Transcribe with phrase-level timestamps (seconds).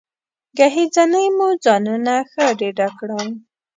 [0.57, 3.27] ګهیځنۍ مو ځانونه ښه ډېډه کړل.